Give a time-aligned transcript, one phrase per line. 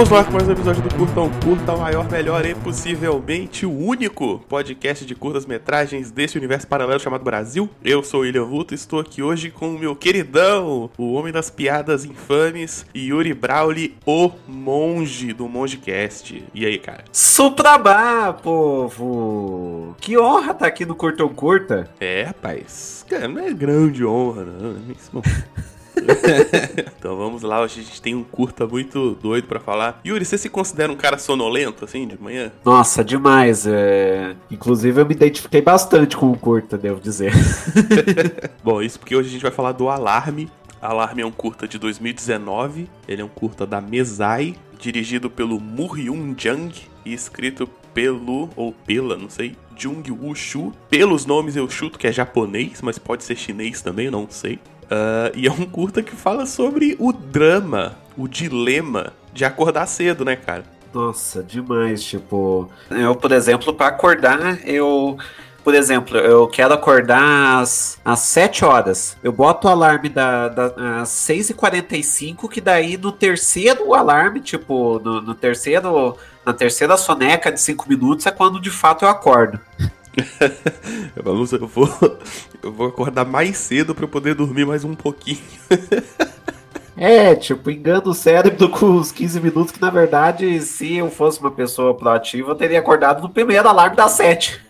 [0.00, 3.66] Estamos lá com mais um episódio do Curta um Curta, o maior, melhor e possivelmente
[3.66, 7.68] o único podcast de curtas metragens desse universo paralelo chamado Brasil.
[7.84, 11.30] Eu sou o William Vulto e estou aqui hoje com o meu queridão, o homem
[11.30, 16.46] das piadas infames, Yuri Brauli, o monge do Mongecast.
[16.54, 17.04] E aí, cara?
[17.12, 19.94] Suprabá, povo!
[20.00, 21.90] Que honra estar tá aqui no Curta um Curta.
[22.00, 23.04] É, rapaz.
[23.06, 25.20] Cara, não é grande honra, não.
[25.20, 25.70] É.
[26.98, 30.00] então vamos lá, hoje a gente tem um curta muito doido para falar.
[30.04, 32.52] Yuri, você se considera um cara sonolento, assim, de manhã?
[32.64, 33.66] Nossa, demais.
[33.66, 34.34] É...
[34.50, 37.32] Inclusive eu me identifiquei bastante com o curta, devo dizer.
[38.62, 40.50] Bom, isso porque hoje a gente vai falar do Alarme.
[40.80, 46.34] Alarme é um curta de 2019, ele é um curta da Mesai, dirigido pelo Murhyun
[46.36, 46.72] Jung
[47.04, 50.72] e escrito pelo, ou pela, não sei, Jung Wushu.
[50.88, 54.58] Pelos nomes eu chuto que é japonês, mas pode ser chinês também, não sei.
[54.90, 60.24] Uh, e é um curta que fala sobre o drama, o dilema de acordar cedo,
[60.24, 60.64] né, cara?
[60.92, 62.02] Nossa, demais.
[62.02, 65.16] Tipo, eu, por exemplo, para acordar, eu.
[65.62, 69.16] Por exemplo, eu quero acordar às, às 7 horas.
[69.22, 75.20] Eu boto o alarme da, da, às 6h45, que daí no terceiro alarme, tipo, no,
[75.20, 76.16] no terceiro.
[76.44, 79.60] Na terceira soneca de 5 minutos é quando de fato eu acordo.
[81.22, 81.88] Vamos, eu vou,
[82.62, 85.38] eu vou acordar mais cedo para poder dormir mais um pouquinho.
[87.00, 91.40] É, tipo, engana o cérebro com os 15 minutos, que na verdade, se eu fosse
[91.40, 94.60] uma pessoa proativa, eu teria acordado no primeiro alarme das 7.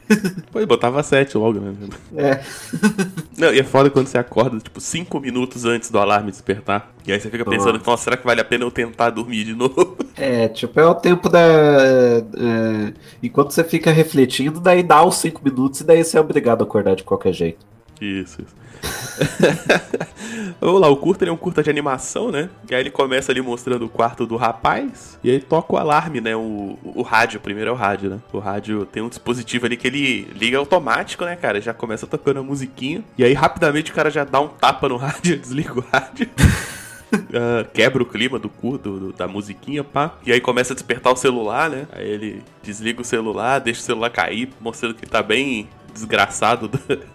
[0.53, 1.75] Pô, botava 7 logo, né?
[2.17, 2.41] É.
[3.37, 6.93] Não, e é foda quando você acorda, tipo, 5 minutos antes do alarme despertar.
[7.05, 9.45] E aí você fica pensando, nossa, nossa será que vale a pena eu tentar dormir
[9.45, 9.97] de novo?
[10.17, 11.41] É, tipo, é o tempo da.
[11.41, 16.61] É, enquanto você fica refletindo, daí dá os 5 minutos e daí você é obrigado
[16.61, 17.67] a acordar de qualquer jeito.
[18.01, 18.61] Isso, isso.
[20.61, 22.49] Vamos lá, o curta é um curta de animação, né?
[22.69, 25.19] E aí ele começa ali mostrando o quarto do rapaz.
[25.23, 26.35] E aí toca o alarme, né?
[26.35, 28.19] O, o, rádio, primeiro é o rádio, né?
[28.33, 31.61] O rádio tem um dispositivo ali que ele liga automático, né, cara?
[31.61, 33.05] Já começa tocando a musiquinha.
[33.19, 36.31] E aí rapidamente o cara já dá um tapa no rádio, desliga o rádio.
[37.13, 40.15] Uh, quebra o clima do do, da musiquinha, pá.
[40.25, 41.87] E aí começa a despertar o celular, né?
[41.93, 46.71] Aí ele desliga o celular, deixa o celular cair, mostrando que tá bem desgraçado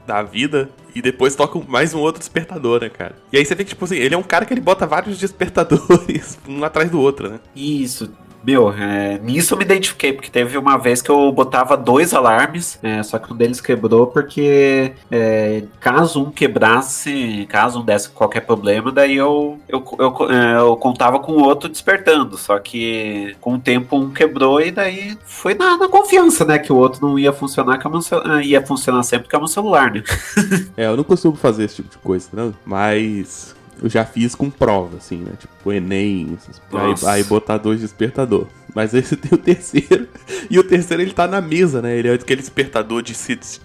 [0.05, 0.69] da vida.
[0.93, 3.15] E depois toca mais um outro despertador, né, cara?
[3.31, 5.17] E aí você vê que, tipo assim, ele é um cara que ele bota vários
[5.17, 7.39] despertadores um atrás do outro, né?
[7.55, 8.09] Isso.
[8.45, 12.77] Meu, é, nisso eu me identifiquei, porque teve uma vez que eu botava dois alarmes,
[12.83, 18.41] é, só que um deles quebrou porque é, caso um quebrasse, caso um desse qualquer
[18.41, 22.37] problema, daí eu, eu, eu, é, eu, contava com o outro despertando.
[22.37, 26.59] Só que com o tempo um quebrou e daí foi na, na confiança, né?
[26.59, 29.91] Que o outro não ia funcionar, que é ia funcionar sempre que é um celular,
[29.91, 30.03] né?
[30.77, 32.53] é, eu não costumo fazer esse tipo de coisa, né?
[32.65, 35.33] Mas eu já fiz com prova, assim, né?
[35.39, 36.37] Tipo, Enem,
[36.71, 38.47] aí, aí, botar dois despertador.
[38.73, 40.07] Mas esse tem o terceiro.
[40.49, 41.97] E o terceiro ele tá na mesa, né?
[41.97, 43.13] Ele é aquele despertador de,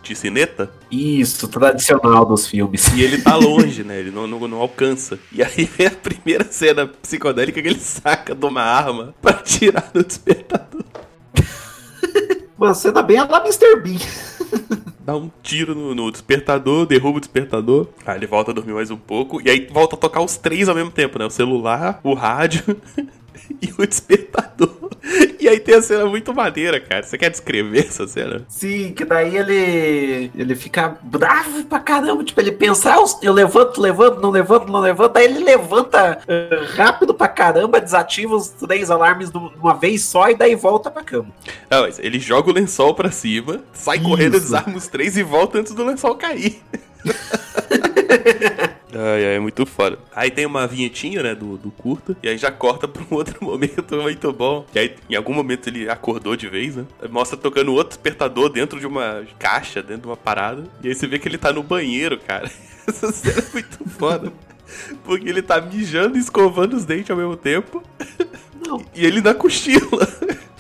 [0.03, 0.71] de cineta.
[0.91, 2.87] Isso, tradicional dos filmes.
[2.95, 3.99] E ele tá longe, né?
[3.99, 5.19] Ele não, não, não alcança.
[5.33, 9.91] E aí vem a primeira cena psicodélica que ele saca de uma arma pra tirar
[9.93, 10.85] do despertador.
[12.57, 13.81] Uma cena bem a lá Mr.
[13.81, 13.99] Bean.
[15.11, 17.89] dá um tiro no, no, despertador, derruba o despertador.
[18.07, 19.41] Aí ele volta a dormir mais um pouco.
[19.45, 21.25] E aí volta a tocar os três ao mesmo tempo, né?
[21.27, 22.63] O celular, o rádio
[23.61, 24.71] e o despertador.
[25.41, 27.03] E aí tem a cena muito maneira, cara.
[27.03, 28.45] Você quer descrever essa cena?
[28.49, 32.23] Sim, que daí ele ele fica bravo pra caramba.
[32.23, 35.17] Tipo, ele pensa, ah, eu levanto, levanto, não levanto, não levanto.
[35.17, 40.29] Aí ele levanta uh, rápido pra caramba, desativa os três alarmes de uma vez só
[40.31, 41.29] e daí volta pra cama.
[41.71, 44.07] Não, ele joga o lençol pra cima, sai Isso.
[44.07, 46.61] correndo, desarma os três e volta antes do lençol cair.
[49.01, 49.99] Ai, ai, é muito foda.
[50.15, 53.43] Aí tem uma vinhetinha, né, do, do curta, e aí já corta pra um outro
[53.43, 54.67] momento muito bom.
[54.75, 56.85] E aí, em algum momento, ele acordou de vez, né?
[57.09, 60.65] Mostra tocando outro despertador dentro de uma caixa, dentro de uma parada.
[60.83, 62.51] E aí você vê que ele tá no banheiro, cara.
[62.87, 64.33] Essa cena é muito foda.
[65.05, 67.83] Porque ele tá mijando e escovando os dentes ao mesmo tempo.
[68.67, 68.85] Não.
[68.95, 70.07] E ele dá cochila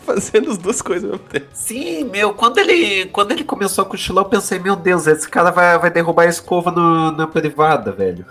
[0.04, 1.46] fazendo as duas coisas ao mesmo tempo.
[1.52, 5.50] Sim, meu, quando ele, quando ele começou a cochilar, eu pensei, meu Deus, esse cara
[5.50, 8.24] vai, vai derrubar a escova no, na privada, velho.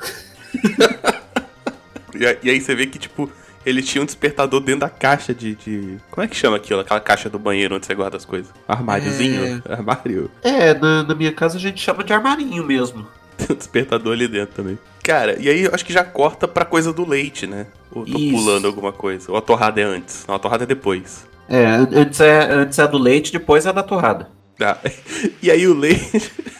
[2.15, 3.29] e, e aí você vê que, tipo,
[3.65, 6.79] ele tinha um despertador dentro da caixa de, de, Como é que chama aquilo?
[6.79, 8.51] Aquela caixa do banheiro onde você guarda as coisas?
[8.67, 9.61] Armáriozinho?
[9.65, 9.73] É...
[9.73, 10.31] Armário?
[10.41, 13.05] É, na, na minha casa a gente chama de armarinho mesmo.
[13.37, 14.77] Tem um despertador ali dentro também.
[15.03, 17.67] Cara, e aí eu acho que já corta pra coisa do leite, né?
[17.91, 18.31] Ou tô Isso.
[18.35, 19.31] pulando alguma coisa.
[19.31, 20.25] Ou a torrada é antes.
[20.27, 21.27] Não, a torrada é depois.
[21.49, 24.29] É, antes é, antes é do leite, depois é da torrada.
[24.61, 24.77] Ah,
[25.41, 26.31] e aí o leite.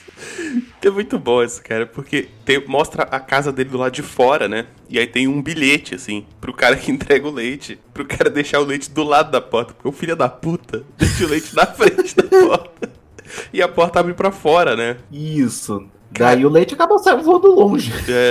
[0.81, 4.47] É muito bom isso, cara, porque tem, mostra a casa dele do lado de fora,
[4.47, 4.65] né?
[4.89, 8.61] E aí tem um bilhete, assim, pro cara que entrega o leite, pro cara deixar
[8.61, 11.65] o leite do lado da porta, porque o filho da puta deixa o leite na
[11.65, 12.89] frente da porta.
[13.51, 14.97] E a porta abre pra fora, né?
[15.11, 15.85] Isso.
[16.11, 17.91] Daí o leite acaba saindo voando longe.
[18.09, 18.29] É,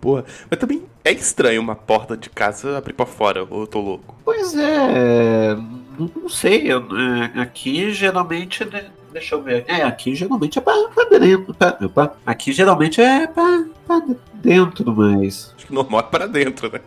[0.00, 0.24] porra.
[0.50, 4.16] Mas também é estranho uma porta de casa abrir pra fora, ou eu tô louco?
[4.24, 5.56] Pois é.
[6.00, 6.72] Não, não sei.
[6.72, 6.84] Eu,
[7.36, 8.64] é, aqui geralmente.
[8.64, 9.64] né, Deixa eu ver.
[9.66, 11.52] É, aqui geralmente é pra, pra dentro.
[11.54, 14.00] Pra, pra- aqui geralmente é pra, pra
[14.34, 15.52] dentro, mas.
[15.56, 16.80] Acho que normal é pra dentro, né?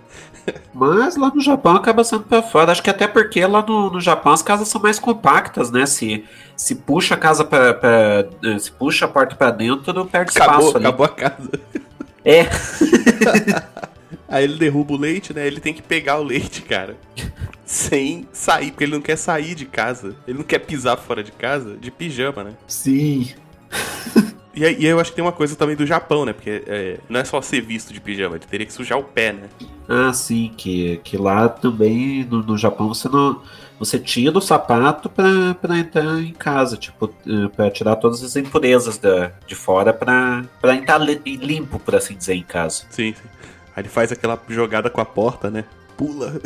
[0.73, 2.71] Mas lá no Japão acaba sendo pra fora.
[2.73, 5.85] Acho que até porque lá no, no Japão as casas são mais compactas, né?
[5.85, 6.25] Se,
[6.57, 10.59] se puxa a casa pra, pra- eh, Se puxa a porta pra dentro, perde Acabou,
[10.69, 10.85] espaço ali.
[10.85, 11.49] acabou a casa.
[12.25, 12.43] É.
[14.33, 15.45] Aí ele derruba o leite, né?
[15.45, 16.97] Ele tem que pegar o leite, cara.
[17.63, 20.15] Sem sair, porque ele não quer sair de casa.
[20.27, 22.53] Ele não quer pisar fora de casa de pijama, né?
[22.67, 23.29] Sim.
[24.55, 26.33] E aí, eu acho que tem uma coisa também do Japão, né?
[26.33, 29.33] Porque é, não é só ser visto de pijama, ele teria que sujar o pé,
[29.33, 29.49] né?
[29.87, 33.41] Ah, sim, que, que lá também no, no Japão você não.
[33.79, 38.35] Você tira o sapato pra, pra entrar em casa, tipo, eh, pra tirar todas as
[38.35, 42.85] impurezas da, de fora pra, pra entrar li- limpo, por assim dizer, em casa.
[42.89, 43.29] Sim, sim.
[43.75, 45.65] Aí ele faz aquela jogada com a porta, né?
[45.97, 46.39] Pula.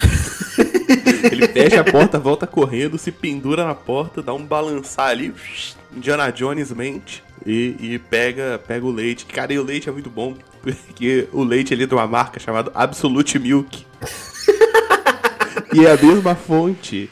[1.30, 5.34] ele fecha a porta, volta correndo, se pendura na porta, dá um balançar ali,
[5.94, 9.26] Indiana Jones mente e, e pega, pega o leite.
[9.26, 12.38] Cara, e o leite é muito bom, porque o leite ali é de uma marca
[12.38, 13.86] chamada Absolute Milk.
[15.72, 17.10] e é a mesma fonte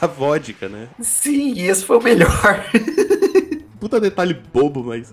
[0.00, 0.88] da vodka, né?
[1.00, 2.64] Sim, esse foi o melhor.
[3.78, 5.12] Puta detalhe bobo, mas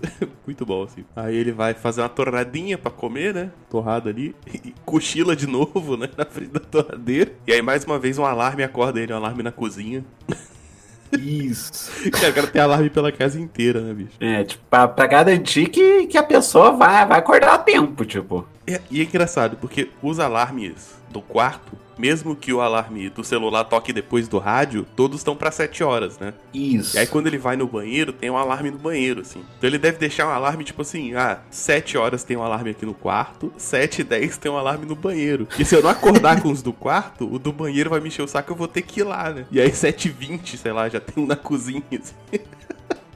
[0.50, 1.06] muito bom, assim.
[1.16, 3.51] Aí ele vai fazer uma torradinha pra comer, né?
[3.69, 4.36] Torrada ali.
[4.66, 6.10] E cochila de novo, né?
[6.18, 7.31] Na frente da torradeira.
[7.46, 10.04] E aí, mais uma vez, um alarme acorda ele, um alarme na cozinha.
[11.12, 11.92] Isso.
[12.12, 14.12] Cara, o cara tem alarme pela casa inteira, né, bicho?
[14.19, 18.45] É, tipo, pra, pra garantir que, que a pessoa vai, vai acordar a tempo, tipo.
[18.68, 23.66] É- e é engraçado, porque os alarmes do quarto, mesmo que o alarme do celular
[23.66, 26.34] toque depois do rádio, todos estão pra 7 horas, né?
[26.54, 26.96] Isso.
[26.96, 29.44] E aí quando ele vai no banheiro, tem um alarme no banheiro, assim.
[29.57, 32.86] Então ele deve deixar um alarme, tipo assim, ah, 7 horas tem um alarme aqui
[32.86, 35.48] no quarto, 7 e 10 tem um alarme no banheiro.
[35.60, 38.22] E se eu não acordar com os do quarto, o do banheiro vai me encher
[38.22, 39.45] o saco, eu vou ter que ir lá, né?
[39.52, 42.13] E aí 7 e 20, sei lá, já tem um na cozinha, assim.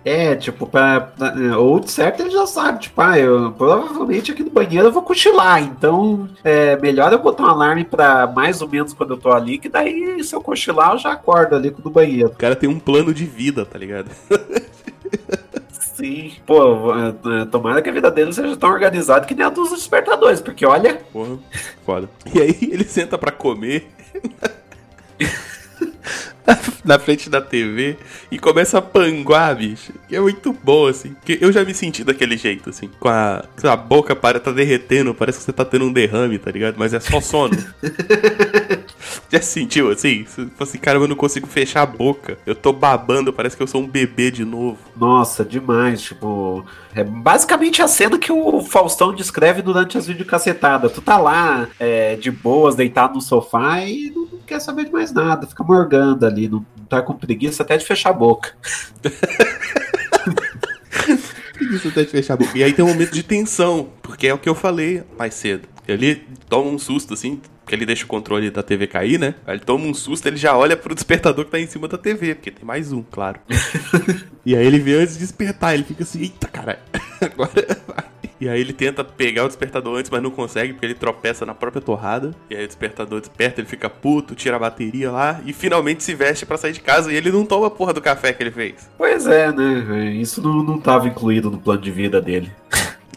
[0.06, 4.44] É, tipo, pra, pra- ou de certo ele já sabe, tipo, ah, eu provavelmente aqui
[4.44, 8.68] no banheiro eu vou cochilar, então é melhor eu botar um alarme pra mais ou
[8.68, 11.80] menos quando eu tô ali, que daí se eu cochilar eu já acordo ali com
[11.80, 12.28] o do banheiro.
[12.28, 14.10] O cara tem um plano de vida, tá ligado?
[15.72, 16.34] Sim.
[16.46, 19.70] Pô, é, é, tomara que a vida dele seja tão organizada que nem a dos
[19.70, 21.38] despertadores, porque olha, Porra,
[21.86, 22.10] foda.
[22.36, 23.88] E aí ele senta pra comer
[26.84, 27.98] na frente da TV
[28.30, 29.94] e começa a panguar, bicho.
[30.08, 31.14] Que é muito bom, assim.
[31.14, 32.90] Porque eu já me senti daquele jeito, assim.
[33.00, 36.38] Com a, com a boca para tá derretendo, parece que você tá tendo um derrame,
[36.38, 36.76] tá ligado?
[36.78, 37.58] Mas é só sono.
[39.32, 40.26] já se sentiu assim?
[40.26, 42.38] Você fala assim, cara, eu não consigo fechar a boca.
[42.46, 44.78] Eu tô babando, parece que eu sou um bebê de novo.
[44.96, 50.92] nossa, demais, tipo, é basicamente a cena que o Faustão descreve durante as videocacetadas.
[50.92, 54.92] Tu tá lá, é, de boas, deitado no sofá e não, não quer saber de
[54.92, 58.54] mais nada, fica morgando ali, não, não tá com preguiça até de fechar a boca.
[61.60, 62.58] Isso até de fechar a boca.
[62.58, 65.68] E aí tem um momento de tensão, porque é o que eu falei mais cedo.
[65.88, 69.36] Ele toma um susto, assim, porque ele deixa o controle da TV cair, né?
[69.48, 71.98] Aí ele toma um susto, ele já olha pro despertador que tá em cima da
[71.98, 73.40] TV, porque tem mais um, claro.
[74.46, 76.80] e aí ele vê antes de despertar, ele fica assim, eita caralho,
[77.22, 78.14] agora vai.
[78.44, 81.54] E aí ele tenta pegar o despertador antes, mas não consegue, porque ele tropeça na
[81.54, 82.36] própria torrada.
[82.50, 86.14] E aí o despertador desperta, ele fica puto, tira a bateria lá e finalmente se
[86.14, 87.10] veste pra sair de casa.
[87.10, 88.90] E ele não toma a porra do café que ele fez.
[88.98, 90.12] Pois é, né?
[90.16, 92.52] Isso não, não tava incluído no plano de vida dele.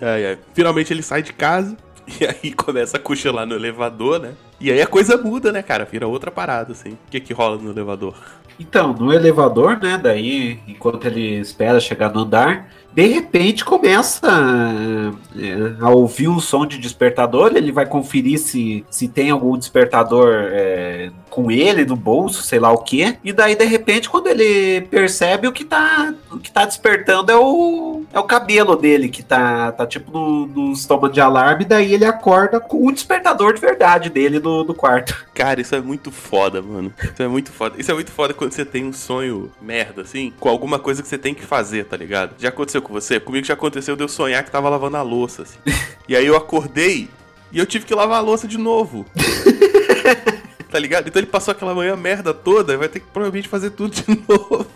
[0.01, 0.39] Ai, ai.
[0.55, 1.77] Finalmente ele sai de casa
[2.21, 4.35] e aí começa a cochilar no elevador, né?
[4.61, 5.85] E aí a coisa muda, né, cara?
[5.85, 6.91] Vira outra parada, assim.
[6.91, 8.15] O que que rola no elevador?
[8.59, 9.99] Então, no elevador, né?
[9.99, 14.27] Daí, enquanto ele espera chegar no andar, de repente começa
[15.39, 17.53] é, a ouvir um som de despertador.
[17.55, 22.73] Ele vai conferir se, se tem algum despertador é, com ele no bolso, sei lá
[22.73, 23.19] o que.
[23.23, 27.37] E daí, de repente, quando ele percebe o que tá, o que tá despertando é
[27.37, 31.67] o, é o cabelo dele, que tá, tá tipo no, nos tomas de alarme.
[31.67, 35.27] Daí ele acorda com o despertador de verdade dele no, no quarto.
[35.35, 36.91] Cara, isso é muito foda, mano.
[37.13, 37.75] Isso é muito foda.
[37.79, 41.09] Isso é muito foda quando você tem um sonho merda, assim, com alguma coisa que
[41.09, 42.37] você tem que fazer, tá ligado?
[42.39, 43.19] Já aconteceu com você?
[43.19, 45.59] Comigo já aconteceu de eu sonhar que tava lavando a louça, assim.
[46.09, 47.11] E aí eu acordei
[47.51, 49.05] e eu tive que lavar a louça de novo.
[50.71, 51.09] tá ligado?
[51.09, 54.05] Então ele passou aquela manhã merda toda e vai ter que provavelmente fazer tudo de
[54.29, 54.67] novo.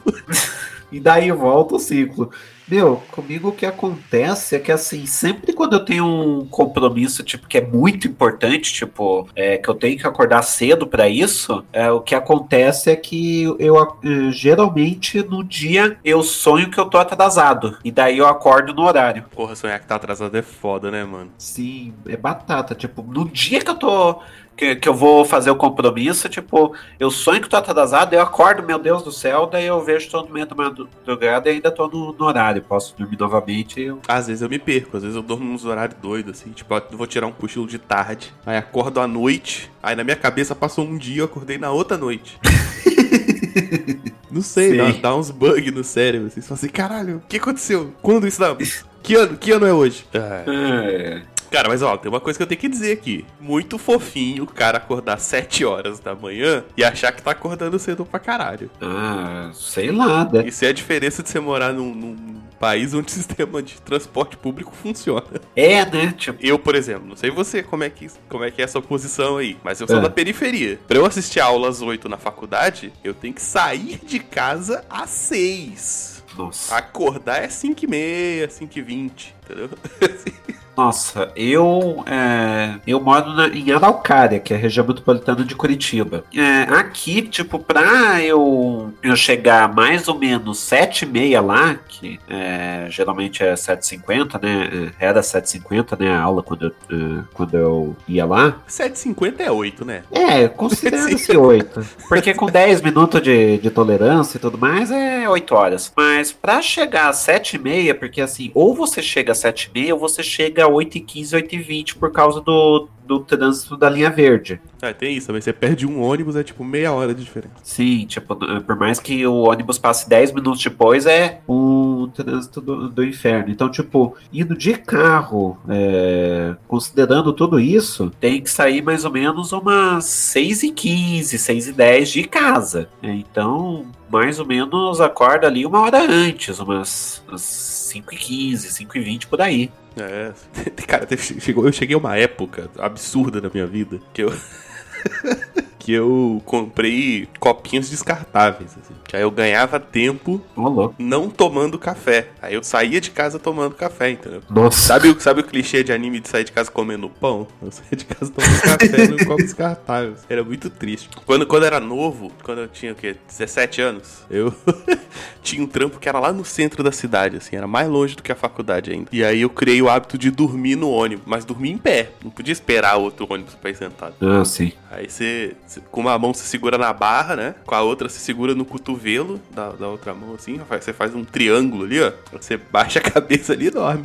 [0.90, 2.30] E daí volta o ciclo.
[2.70, 7.48] Meu, comigo o que acontece é que, assim, sempre quando eu tenho um compromisso, tipo,
[7.48, 11.90] que é muito importante, tipo, é, que eu tenho que acordar cedo para isso, é,
[11.90, 16.96] o que acontece é que eu, eh, geralmente, no dia, eu sonho que eu tô
[16.96, 17.76] atrasado.
[17.84, 19.24] E daí eu acordo no horário.
[19.34, 21.32] Porra, sonhar que tá atrasado é foda, né, mano?
[21.36, 22.72] Sim, é batata.
[22.76, 24.20] Tipo, no dia que eu tô
[24.60, 28.62] que, que eu vou fazer o compromisso, tipo, eu sonho que tô atrasado, eu acordo,
[28.62, 32.12] meu Deus do céu, daí eu vejo todo meio da madrugada e ainda tô no,
[32.12, 33.80] no, horário, posso dormir novamente.
[33.80, 34.02] Eu...
[34.06, 36.98] Às vezes eu me perco, às vezes eu durmo nos horários doidos, assim, tipo, eu
[36.98, 40.84] vou tirar um cochilo de tarde, aí acordo à noite, aí na minha cabeça passou
[40.84, 42.38] um dia, eu acordei na outra noite.
[44.30, 46.30] Não sei, dá, dá, uns bugs no cérebro.
[46.30, 47.92] Vocês falam assim, caralho, o que aconteceu?
[48.00, 48.56] Quando isso dá?
[49.02, 50.04] Que ano, que ano é hoje?
[50.12, 51.22] É.
[51.50, 53.24] Cara, mas ó, tem uma coisa que eu tenho que dizer aqui.
[53.40, 58.04] Muito fofinho o cara acordar 7 horas da manhã e achar que tá acordando cedo
[58.04, 58.70] pra caralho.
[58.80, 60.44] Ah, sei lá, né?
[60.46, 64.36] Isso é a diferença de você morar num, num país onde o sistema de transporte
[64.36, 65.40] público funciona.
[65.56, 66.14] É, né?
[66.16, 66.38] Tipo...
[66.44, 69.38] Eu, por exemplo, não sei você como é que, como é, que é essa posição
[69.38, 70.02] aí, mas eu sou é.
[70.02, 70.78] da periferia.
[70.86, 74.84] Pra eu assistir a aula às 8 na faculdade, eu tenho que sair de casa
[74.88, 76.22] às 6.
[76.36, 76.76] Nossa.
[76.76, 79.70] Acordar é 5 e meia, 5 e 20, entendeu?
[80.80, 86.24] Nossa, eu é, eu moro na, em Araucária, que é a região metropolitana de Curitiba.
[86.34, 92.18] É, aqui, tipo, pra eu, eu chegar mais ou menos sete e meia lá, que
[92.26, 94.92] é, geralmente é 7h50, né?
[94.98, 96.14] É, era 7h50, né?
[96.14, 98.56] A aula quando eu, é, quando eu ia lá.
[98.66, 100.02] 7h50 é 8, né?
[100.10, 101.86] É, considera-se 8.
[102.08, 105.92] Porque com 10 minutos de, de tolerância e tudo mais, é 8 horas.
[105.94, 110.69] Mas pra chegar às 7h30, porque assim, ou você chega às 7h30 ou você chega
[110.74, 114.60] 8h15, 8h20 por causa do, do trânsito da linha verde.
[114.80, 117.54] É, tem isso, mas você perde um ônibus, é tipo meia hora de diferença.
[117.60, 122.88] Sim, tipo, por mais que o ônibus passe 10 minutos depois, é um trânsito do,
[122.88, 123.50] do inferno.
[123.50, 129.50] Então, tipo, indo de carro, é, considerando tudo isso, tem que sair mais ou menos
[129.50, 132.88] umas 6h15, 6h10 de casa.
[133.02, 139.68] Então, mais ou menos acorda ali uma hora antes, umas, umas 5h15, 5h20 por aí.
[139.96, 140.32] É,
[140.86, 142.99] cara, chegou, eu cheguei a uma época absurda
[143.40, 144.32] na minha vida que eu.
[145.90, 152.28] que eu comprei copinhos descartáveis, assim, que aí eu ganhava tempo oh, não tomando café.
[152.40, 154.40] Aí eu saía de casa tomando café, entendeu?
[154.48, 154.78] Nossa.
[154.78, 157.48] Sabe, sabe o clichê de anime de sair de casa comendo pão?
[157.60, 160.14] Eu saía de casa tomando café no copo descartável.
[160.28, 161.08] Era muito triste.
[161.26, 163.16] Quando, quando era novo, quando eu tinha o quê?
[163.28, 164.54] 17 anos, eu
[165.42, 168.22] tinha um trampo que era lá no centro da cidade, assim, era mais longe do
[168.22, 169.08] que a faculdade ainda.
[169.12, 172.10] E aí eu criei o hábito de dormir no ônibus, mas dormir em pé.
[172.22, 174.14] Não podia esperar outro ônibus pra ir sentado.
[174.20, 174.72] Ah, sim.
[174.90, 175.54] Aí você,
[175.90, 177.54] com uma mão você segura na barra, né?
[177.64, 180.60] Com a outra você segura no cotovelo da, da outra mão, assim.
[180.68, 182.12] Você faz um triângulo ali, ó.
[182.32, 184.04] Você baixa a cabeça ali e dorme.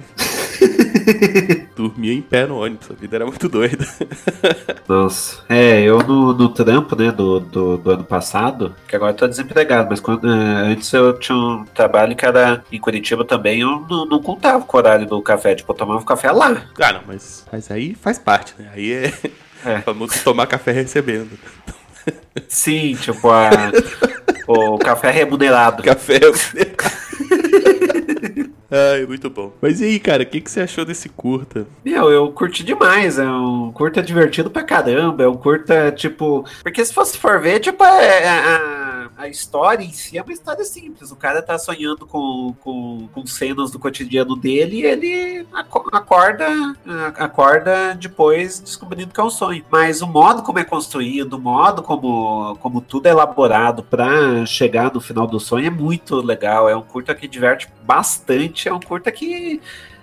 [1.76, 3.86] Dormia em pé no ônibus, a vida era muito doida.
[4.88, 5.44] Nossa.
[5.50, 9.28] É, eu no, no trampo, né, do, do, do, ano passado, que agora eu tô
[9.28, 13.86] desempregado, mas quando, é, antes eu tinha um trabalho que era em Curitiba também, eu
[13.90, 16.66] não, não contava com o horário do café, tipo, eu tomava café lá.
[16.80, 18.70] Ah, não, mas, mas aí faz parte, né?
[18.74, 19.14] Aí é,
[19.66, 19.82] é.
[19.82, 21.38] famoso tomar café recebendo.
[22.48, 23.50] Sim, tipo, a,
[24.48, 25.84] o café remunerado.
[25.84, 26.20] Café.
[28.70, 29.54] Ai, muito bom.
[29.62, 31.66] Mas e aí, cara, o que, que você achou desse curta?
[31.84, 33.18] Meu, eu curti demais.
[33.18, 35.24] É um curta divertido pra caramba.
[35.24, 36.44] É um curta, tipo.
[36.62, 38.85] Porque se fosse for ver, tipo, é, é a,
[39.26, 41.12] a história em si é uma história simples.
[41.12, 46.48] O cara tá sonhando com, com, com cenas do cotidiano dele e ele acorda,
[47.18, 49.64] acorda depois descobrindo que é um sonho.
[49.70, 54.94] Mas o modo como é construído, o modo como, como tudo é elaborado pra chegar
[54.94, 56.70] no final do sonho é muito legal.
[56.70, 59.62] É um curta que diverte bastante é um curta que.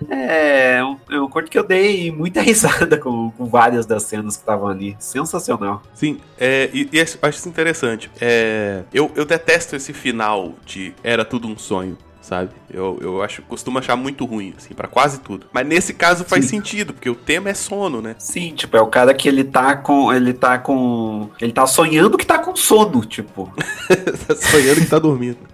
[0.09, 4.35] É um, é um curta que eu dei muita risada com, com várias das cenas
[4.35, 4.95] que estavam ali.
[4.99, 5.81] Sensacional.
[5.93, 8.09] Sim, é, e, e acho isso interessante.
[8.19, 12.51] É, eu, eu detesto esse final de Era Tudo um Sonho sabe?
[12.71, 15.45] Eu, eu acho, costumo achar muito ruim, assim, para quase tudo.
[15.51, 16.57] Mas nesse caso faz Sim.
[16.57, 18.15] sentido, porque o tema é sono, né?
[18.17, 20.11] Sim, tipo, é o cara que ele tá com.
[20.11, 21.29] Ele tá com.
[21.39, 23.53] Ele tá sonhando que tá com sono, tipo.
[24.27, 25.37] tá sonhando que tá dormindo.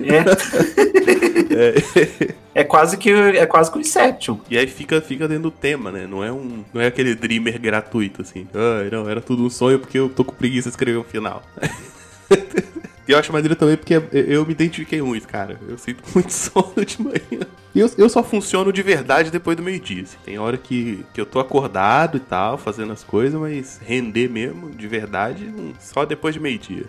[0.00, 0.24] É.
[2.54, 2.62] é.
[2.62, 2.64] é.
[2.64, 4.38] quase que é quase que o Inception.
[4.50, 6.06] E aí fica, fica dentro do tema, né?
[6.06, 6.64] Não é um.
[6.72, 8.48] Não é aquele dreamer gratuito, assim.
[8.54, 11.42] Ah, não, era tudo um sonho porque eu tô com preguiça de escrever um final.
[13.08, 15.58] E eu acho maneiro também porque eu me identifiquei muito, cara.
[15.66, 17.46] Eu sinto muito sono de manhã.
[17.78, 20.02] Eu, eu só funciono de verdade depois do meio-dia.
[20.02, 20.16] Assim.
[20.24, 24.70] Tem hora que, que eu tô acordado e tal, fazendo as coisas, mas render mesmo,
[24.70, 26.86] de verdade, só depois de meio-dia.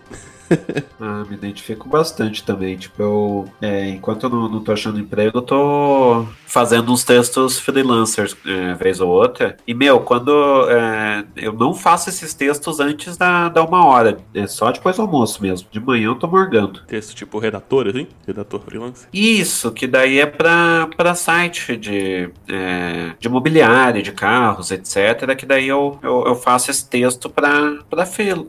[1.00, 2.76] ah, me identifico bastante também.
[2.78, 7.60] Tipo, eu, é, enquanto eu não, não tô achando emprego, eu tô fazendo uns textos
[7.60, 9.56] freelancers, é, vez ou outra.
[9.68, 10.32] E, meu, quando
[10.70, 15.04] é, eu não faço esses textos antes da, da uma hora, é só depois do
[15.04, 15.68] almoço mesmo.
[15.72, 16.82] De manhã eu tô morgando.
[16.88, 18.08] Texto tipo redator, assim?
[18.26, 19.08] Redator freelancer?
[19.14, 25.36] Isso, que daí é pra, pra site de, é, de mobiliário, de carros, etc.
[25.36, 27.78] Que daí eu, eu, eu faço esse texto pra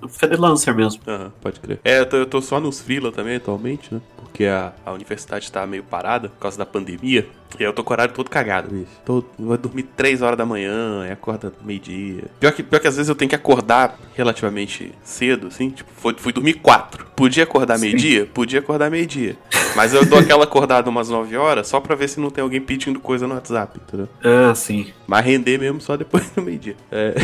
[0.09, 1.01] freelancer mesmo.
[1.07, 1.81] Aham, pode crer.
[1.85, 4.01] É, eu tô, eu tô só nos freela também atualmente, né?
[4.17, 7.29] Porque a, a universidade tá meio parada por causa da pandemia.
[7.59, 8.91] E eu tô com o horário todo cagado, bicho.
[9.05, 12.25] Tô, vou dormir 3 horas da manhã, e acorda meio-dia.
[12.39, 15.71] Pior que, pior que às vezes eu tenho que acordar relativamente cedo, assim.
[15.71, 17.07] Tipo, fui, fui dormir 4.
[17.17, 18.27] Podia acordar meio-dia?
[18.27, 19.37] Podia acordar meio-dia.
[19.77, 22.61] Mas eu dou aquela acordada umas 9 horas só pra ver se não tem alguém
[22.61, 24.09] pedindo coisa no WhatsApp, entendeu?
[24.25, 24.93] Ah, sim.
[25.07, 26.77] Mas render mesmo só depois do meio-dia.
[26.91, 27.15] É.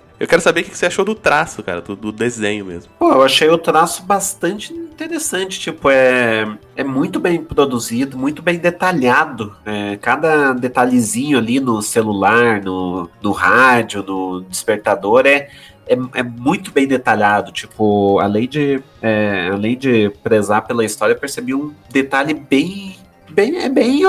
[0.18, 2.90] Eu quero saber o que você achou do traço, cara, do, desenho mesmo.
[2.98, 5.60] Pô, eu achei o traço bastante interessante.
[5.60, 9.54] Tipo, é, é muito bem produzido, muito bem detalhado.
[9.64, 15.50] É, cada detalhezinho ali no celular, no, no rádio, no despertador é,
[15.86, 17.52] é, é, muito bem detalhado.
[17.52, 22.95] Tipo, além de, é, além de prezar pela história, eu percebi um detalhe bem
[23.36, 24.02] bem, é bem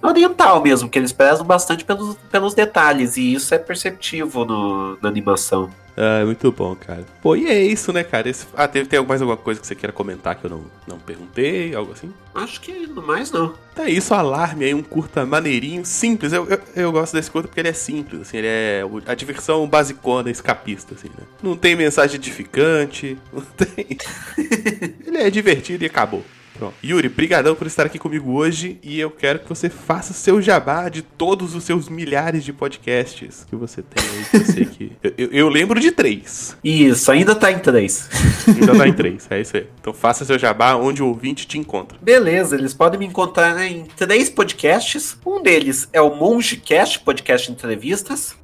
[0.00, 5.08] oriental mesmo, que eles prezam bastante pelos, pelos detalhes, e isso é perceptível no, na
[5.08, 5.68] animação.
[5.96, 7.04] Ah, muito bom, cara.
[7.20, 8.28] Pô, e é isso, né, cara?
[8.28, 8.46] Esse...
[8.54, 11.74] Ah, tem, tem mais alguma coisa que você queira comentar que eu não, não perguntei,
[11.74, 12.14] algo assim?
[12.32, 13.54] Acho que no mais não.
[13.74, 16.32] Tá isso, Alarme aí, um curta maneirinho, simples.
[16.32, 19.66] Eu, eu, eu, gosto desse curta porque ele é simples, assim, ele é a diversão
[19.66, 21.24] basicona, escapista, assim, né?
[21.42, 23.98] Não tem mensagem edificante, não tem...
[25.04, 26.24] ele é divertido e acabou.
[26.54, 26.74] Pronto.
[26.84, 30.88] Yuri, brigadão por estar aqui comigo hoje e eu quero que você faça seu jabá
[30.88, 34.24] de todos os seus milhares de podcasts que você tem aí.
[34.24, 34.92] Que eu, sei que...
[35.16, 36.56] eu, eu, lembro de três.
[36.62, 38.08] Isso, ainda tá em três.
[38.50, 39.66] Ainda tá em três, é isso aí.
[39.80, 41.96] Então faça seu jabá onde o ouvinte te encontra.
[42.02, 45.16] Beleza, eles podem me encontrar em três podcasts.
[45.24, 48.36] Um deles é o Mongecast, podcast de entrevistas.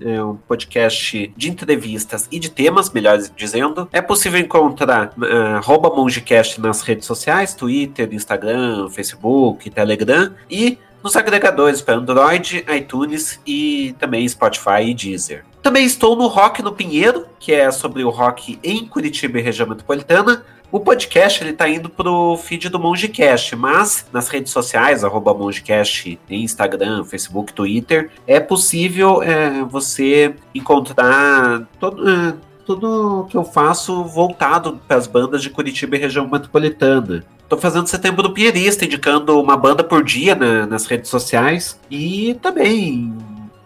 [0.00, 3.88] É um podcast de entrevistas e de temas, melhor dizendo.
[3.92, 11.16] É possível encontrar uh, Mongecast nas redes sociais sociais, Twitter, Instagram, Facebook, Telegram e nos
[11.16, 15.44] agregadores para Android, iTunes e também Spotify e Deezer.
[15.60, 19.68] Também estou no Rock no Pinheiro, que é sobre o rock em Curitiba e região
[19.68, 20.44] metropolitana.
[20.70, 26.18] O podcast ele tá indo pro feed do Mongecast, mas nas redes sociais, arroba Mongecast,
[26.28, 32.34] Instagram, Facebook, Twitter, é possível é, você encontrar todo, é,
[32.66, 37.24] tudo que eu faço voltado para as bandas de Curitiba e região metropolitana.
[37.48, 41.78] Tô fazendo setembro do Pinheirista, indicando uma banda por dia na, nas redes sociais.
[41.88, 43.16] E também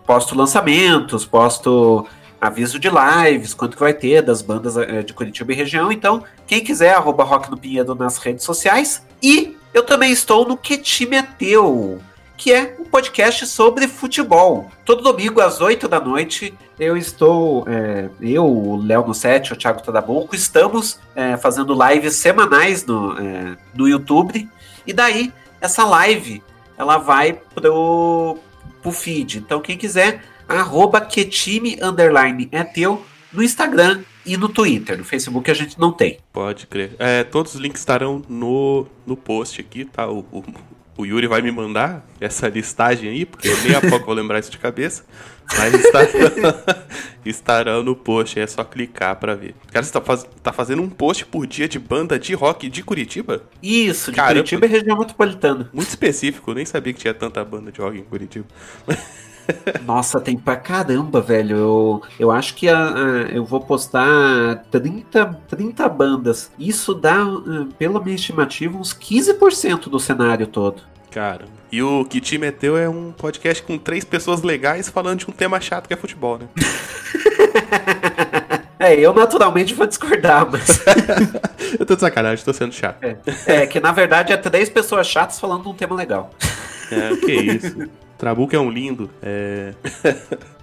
[0.06, 2.06] posto lançamentos, posto
[2.38, 5.90] aviso de lives, quanto que vai ter das bandas eh, de Curitiba e região.
[5.90, 9.04] Então, quem quiser, arroba Rock no Pinheiro nas redes sociais.
[9.22, 12.00] E eu também estou no Que Time é Teu,
[12.40, 14.70] que é um podcast sobre futebol.
[14.86, 19.56] Todo domingo às 8 da noite eu estou, é, eu, o Léo no Sete, o
[19.56, 24.48] Thiago Tadabuco, estamos é, fazendo lives semanais no, é, no YouTube.
[24.86, 26.42] E daí, essa live,
[26.78, 28.38] ela vai pro,
[28.80, 29.36] pro feed.
[29.36, 34.96] Então, quem quiser, arroba quetime, underline, é teu, no Instagram e no Twitter.
[34.96, 36.18] No Facebook a gente não tem.
[36.32, 36.92] Pode crer.
[36.98, 40.08] É, todos os links estarão no, no post aqui, tá?
[40.08, 40.42] O, o,
[41.00, 44.50] o Yuri vai me mandar essa listagem aí, porque nem a pouco vou lembrar isso
[44.50, 45.04] de cabeça.
[45.56, 46.54] Mas estarão,
[47.24, 49.54] estarão no post, é só clicar para ver.
[49.72, 52.82] Cara, você tá, faz, tá, fazendo um post por dia de banda de rock de
[52.84, 53.42] Curitiba?
[53.62, 55.68] Isso, de Caramba, Curitiba e região metropolitana.
[55.72, 58.46] Muito específico, nem sabia que tinha tanta banda de rock em Curitiba.
[59.84, 61.56] Nossa, tem pra caramba, velho.
[61.56, 66.50] Eu, eu acho que a, a, eu vou postar 30, 30 bandas.
[66.58, 70.82] Isso dá, uh, pela minha estimativa, uns 15% do cenário todo.
[71.10, 75.30] Cara, e o Que Te Meteu é um podcast com três pessoas legais falando de
[75.30, 76.46] um tema chato que é futebol, né?
[78.80, 80.82] É, eu naturalmente vou discordar, mas.
[81.78, 83.04] eu tô de sacanagem, tô sendo chato.
[83.04, 86.30] É, é, que na verdade é três pessoas chatas falando de um tema legal.
[86.90, 87.90] É, que isso.
[88.16, 89.10] Trabuco é um lindo.
[89.22, 89.74] É...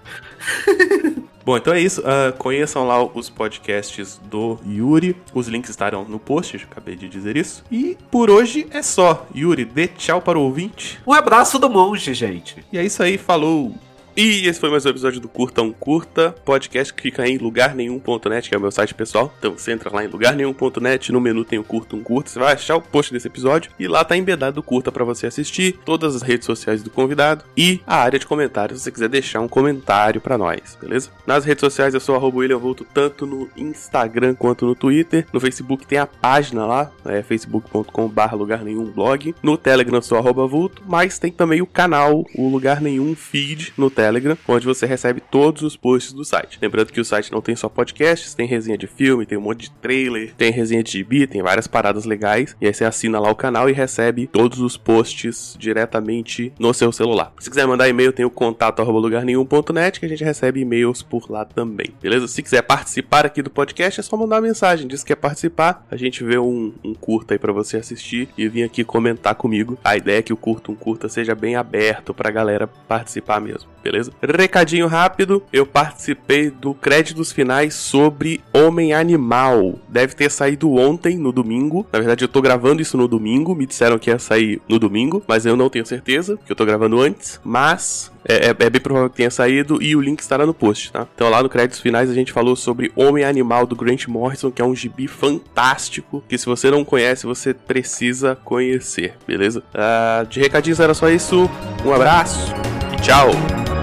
[1.47, 2.01] Bom, então é isso.
[2.01, 5.15] Uh, conheçam lá os podcasts do Yuri.
[5.33, 7.63] Os links estarão no post, acabei de dizer isso.
[7.71, 9.25] E por hoje é só.
[9.33, 10.99] Yuri, dê tchau para o ouvinte.
[11.07, 12.65] Um abraço do monge, gente.
[12.71, 13.73] E é isso aí, falou!
[14.19, 18.49] E esse foi mais um episódio do Curta um Curta, podcast que fica em lugarnenhum.net,
[18.49, 19.31] que é o meu site pessoal.
[19.37, 22.53] Então você entra lá em lugarnenhum.net, no menu tem o Curta um Curta, você vai
[22.53, 26.15] achar o post desse episódio e lá tá embedado o Curta para você assistir, todas
[26.15, 29.47] as redes sociais do convidado e a área de comentários, se você quiser deixar um
[29.47, 31.11] comentário para nós, beleza?
[31.27, 35.27] Nas redes sociais eu sou arroba William Volto, tanto no Instagram quanto no Twitter.
[35.31, 39.35] No Facebook tem a página lá, é facebook.com.br lugar nenhum blog.
[39.43, 43.91] No Telegram sou arroba Vulto, mas tem também o canal, o Lugar Nenhum Feed no
[43.91, 46.57] Telegram Telegram, onde você recebe todos os posts do site.
[46.61, 49.63] Lembrando que o site não tem só podcasts, tem resenha de filme, tem um monte
[49.63, 52.55] de trailer, tem resenha de gibi, tem várias paradas legais.
[52.61, 56.91] E aí você assina lá o canal e recebe todos os posts diretamente no seu
[56.91, 57.33] celular.
[57.39, 61.43] Se quiser mandar e-mail, tem o contato lugarnenhum.net que a gente recebe e-mails por lá
[61.43, 61.87] também.
[62.01, 62.27] Beleza?
[62.27, 64.87] Se quiser participar aqui do podcast, é só mandar uma mensagem.
[64.87, 68.47] Diz que quer participar, a gente vê um, um curta aí para você assistir e
[68.47, 69.77] vir aqui comentar comigo.
[69.83, 73.77] A ideia é que o curto um curta seja bem aberto pra galera participar mesmo
[73.97, 74.11] beleza?
[74.21, 79.79] Recadinho rápido, eu participei do créditos finais sobre Homem Animal.
[79.89, 81.85] Deve ter saído ontem, no domingo.
[81.91, 83.55] Na verdade, eu tô gravando isso no domingo.
[83.55, 86.65] Me disseram que ia sair no domingo, mas eu não tenho certeza, que eu tô
[86.65, 87.39] gravando antes.
[87.43, 90.91] Mas é, é, é, bem provável que tenha saído e o link estará no post,
[90.91, 91.07] tá?
[91.15, 94.61] Então lá no créditos finais a gente falou sobre Homem Animal do Grant Morrison, que
[94.61, 99.63] é um gibi fantástico, que se você não conhece, você precisa conhecer, beleza?
[99.73, 101.49] Uh, de recadinhos era só isso,
[101.85, 102.53] um abraço
[102.93, 103.76] e tchau!